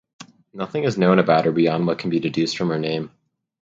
Nothing 0.51 0.85
is 0.85 0.97
known 0.97 1.19
about 1.19 1.45
her 1.45 1.51
beyond 1.51 1.85
what 1.85 1.99
can 1.99 2.09
be 2.09 2.19
deduced 2.19 2.57
from 2.57 2.69
her 2.69 2.79
name. 2.79 3.11